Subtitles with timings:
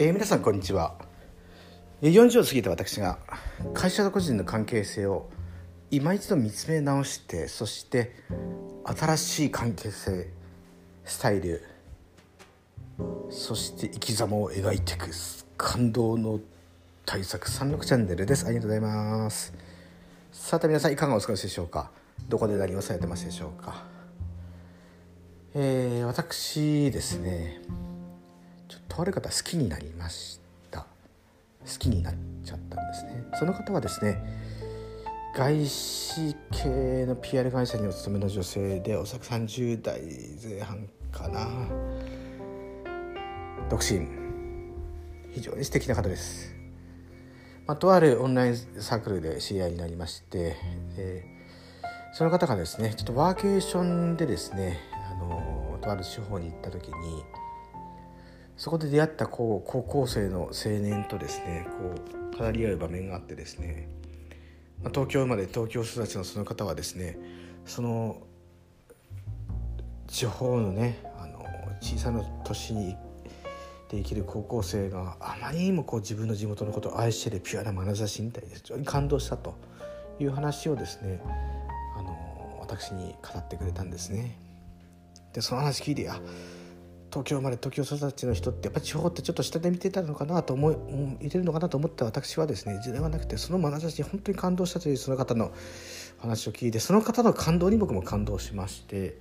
[0.00, 0.94] えー、皆さんこんにちは。
[2.02, 3.18] 40を過ぎた私が
[3.74, 5.28] 会社と個人の関係性を
[5.90, 8.12] 今一度見つめ直してそして
[8.84, 10.28] 新しい関係性
[11.04, 11.64] スタイル
[13.28, 15.08] そして生き様を描いていく
[15.56, 16.38] 感動の
[17.04, 18.46] 対策36チャンネルです。
[18.46, 19.52] ありがとうございます。
[20.30, 21.90] さて皆さんいかがお過ごしでしょうか？
[22.28, 23.82] どこで何をされてますでしょうか？
[25.56, 27.87] えー、私ですね。
[28.88, 30.40] とある方好きになりまし
[30.70, 30.80] た。
[30.80, 30.86] 好
[31.78, 32.14] きになっ
[32.44, 33.24] ちゃったんですね。
[33.38, 34.22] その方はですね
[35.36, 40.00] 外資系の PR 会社にお勤めの女性でおそらく30代
[40.42, 41.46] 前半かな。
[43.68, 44.28] 独身。
[45.38, 46.54] 非常に素敵な方です、
[47.66, 50.56] まあ、とあるオンラインサークルで知り合いになりまして
[50.96, 51.24] で
[52.12, 54.78] その方がですねちょっとワーケーションでですね
[55.10, 56.92] あのとある地方に行った時に
[58.58, 61.94] そこで出会ったこう高校生の青年とですねこ
[62.34, 63.88] う語り合う場面があってですね、
[64.82, 67.18] まあ、東京生まれ東京育ちのその方はですね
[67.64, 68.20] その
[70.08, 71.38] 地方のねあの
[71.80, 72.96] 小さな都市に
[73.88, 79.54] で生きる高校生があまりにもこう自分の地元のことを愛してるピュアな眼差しみたいで非常に感動したと
[80.18, 81.22] いう話をですね
[81.96, 84.36] あの私に語ってくれたんですね。
[85.32, 86.20] でその話聞いてあ
[87.10, 90.76] 東京生まれ東京育ちの人ってやっぱり地方ってちょっと下で見てたのかなと思い
[91.20, 95.52] 見てるのかなと思った私はですねではなくてその眼差しに本当に感動したというその方の
[96.18, 99.18] 話を聞いてその方の感動に僕も感動しまして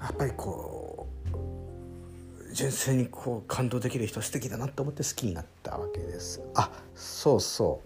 [0.00, 6.40] やっぱりこう純粋にこう感動できる人素敵だなと思って好きになったわけです。
[6.54, 7.82] あそうそ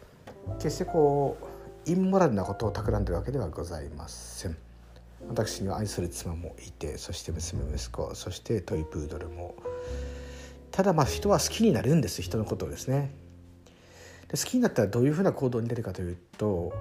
[0.46, 1.38] う決してこ
[1.86, 4.67] うインモラルなことを企んでるわけではございません。
[5.26, 9.54] 私には愛する妻もいてそして娘息子そしてトイプードルも。
[10.70, 12.22] ただまあ人は好きになるんです。
[12.22, 13.10] 人のことをですね。
[14.28, 16.72] で好きになったらどういうふうな行動に出るかというと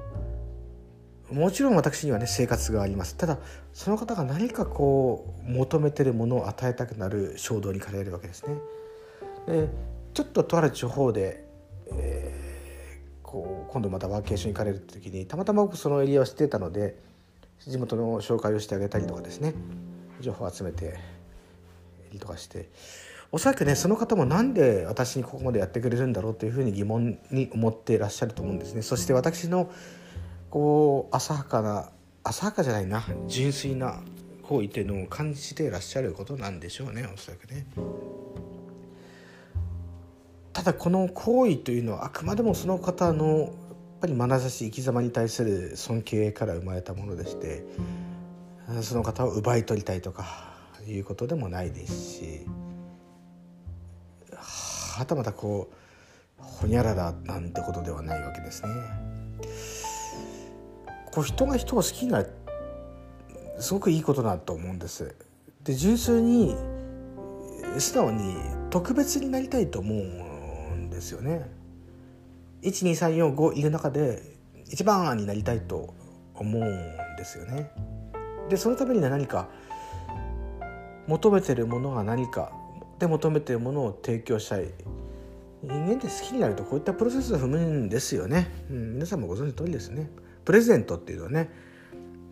[1.32, 3.16] もちろん私にはね生活があります。
[3.16, 3.40] ただ
[3.74, 8.56] その方が何かこう求めてるものを与えたくなる衝動に駆られるわけですね。
[9.48, 9.68] で
[10.14, 11.46] ちょっととある地方で、
[11.92, 16.98] えー、こう今度またワーケーション行かれる時にたまたま僕そのエリアを知ってたので
[17.66, 19.54] 地元の紹介をしてあげたりとかですね。
[20.22, 20.98] 情報を集めて
[22.12, 22.70] りとかして。
[23.32, 28.82] おそらくねその方も何で私にここまでやってくれるんだろうというふうに疑問に思っていらっしゃると思うんですね。
[28.82, 29.70] そして私の
[30.50, 31.90] こう浅はかな
[32.24, 34.00] 浅はかじゃないな純粋な
[34.44, 37.68] 行為というのを感じていらっしゃることなんでしょうねおそらくね。
[40.54, 43.54] ただこの行為というのはあくまでもその方の
[44.00, 47.64] ぱり眼差し生き様に対する尊敬から生まれたものでして
[48.82, 50.54] その方を奪い取りたいとか
[50.88, 52.46] いうことでもないですし
[54.98, 58.70] はたまたこうほにゃららなんてことではないわけですね。
[61.12, 62.32] こう人が人を好きになる
[63.60, 65.16] すごくいいことだと思うんです。
[65.64, 66.56] で純粋に
[67.80, 68.36] 素直に
[68.70, 69.98] 特別になりたいと思う
[70.76, 71.57] んですよね。
[72.62, 74.22] 12345いる中で
[74.66, 75.94] 一番になりたいと
[76.34, 76.66] 思うん
[77.18, 77.72] ですよね。
[78.50, 79.50] でそのためには何か
[81.08, 82.52] 求めてるものが何か
[83.00, 84.68] で求めてるものを提供したい。
[85.64, 90.10] 人間って好きになるとこういったプロセスを踏むんですよね、うん、皆さんもご存知の通りですね。
[90.46, 91.50] プレゼントっていうのはね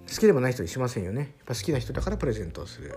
[0.07, 1.21] 好きでもない人にしませんよね。
[1.21, 2.95] やっぱ好きな人だからプレゼントをする。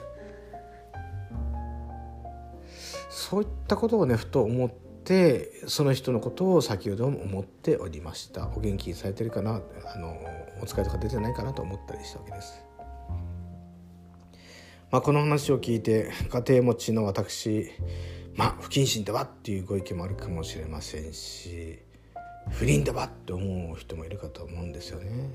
[3.09, 9.63] そういったことをねふと思っててその人のことを先ほども思っておりましたお元気にされてるかな？
[9.95, 10.19] あの
[10.61, 12.63] お疲れとか出てないかなと思ったりしたわけです。
[14.91, 17.71] まあ、この話を聞いて家庭持ちの私
[18.37, 21.79] まあ不謹慎だわっていうご意見もあるかもしれませんし
[22.51, 25.31] 不倫だわって思う人もいるかと思うんですよね。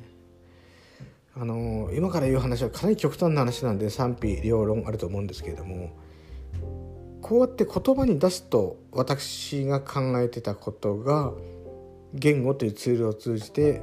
[1.35, 5.97] あの今から言う話はかなり極端な話なんで賛否両論あると思うんですけれども
[7.33, 11.33] こうやって言葉に出すと私が考えてたことが
[12.13, 13.81] 言語というツールを通じて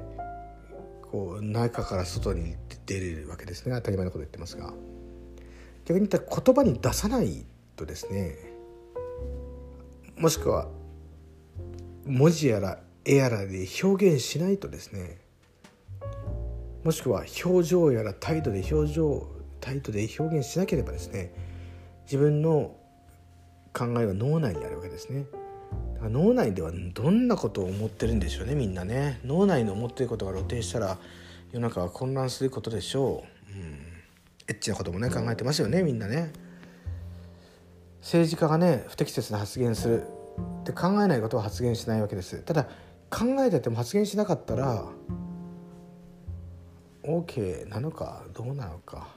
[1.11, 2.55] こう中から外に
[2.87, 3.75] 出るわけですね。
[3.75, 4.73] 当たり前のこと言ってますが。
[5.85, 7.45] 逆に言ったら言葉に出さない
[7.75, 8.37] とですね
[10.17, 10.69] もしくは
[12.07, 15.19] 文字やら絵やらで表現しないとですね
[16.85, 19.27] もしくは表情やら態度で表情
[19.61, 21.35] 態度で表現しなければですね
[22.05, 22.77] 自分の
[23.73, 25.27] 考えが脳内にあるわけですね。
[26.03, 29.21] 脳内ではどんなことを思ってるんでしょうねみんなね。
[29.25, 30.99] 脳内の思ってることが露呈したら
[31.53, 33.25] 世の中は混乱することでしょ
[33.55, 33.63] う、うん、
[34.49, 36.33] エッチなこともね考えてますよねみんなね。
[38.01, 40.05] 政治家がね不適切な発言する。
[40.63, 42.43] って考えないことは発言しないわけです。
[42.43, 42.65] ただ
[43.11, 44.87] 考えてても発言しなかったら
[47.03, 49.09] OK なのかどうなのか、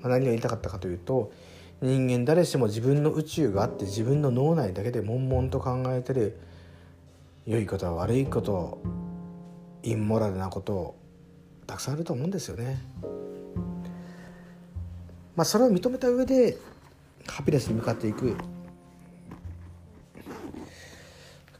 [0.00, 1.32] まあ、何が言いたかったかというと
[1.82, 6.38] 人間誰しも自分の宇宙があって自分の脳内だけで悶々と考えてる。
[7.46, 8.78] 良いこと悪いこと
[9.84, 10.96] インモラルなこと
[11.64, 12.82] たくさんあると思うんですよね。
[15.36, 16.56] まあ、それを認めた上で
[17.26, 18.36] ハピネスに向かっていく。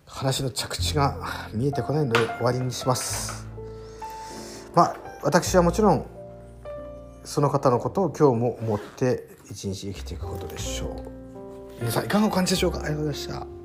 [0.07, 3.47] 話の着地が見えてこないので終わりにします。
[4.75, 6.16] まあ私はもちろん
[7.27, 10.91] その方のことを今日も思って一日生きていくことでしょう。
[11.81, 12.79] 皆さんいかがお感じでしょうか？
[12.79, 13.56] ありがとうございました。